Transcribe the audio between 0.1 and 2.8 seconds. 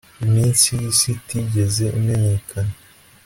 Iminsi yisi itigeze imenyekana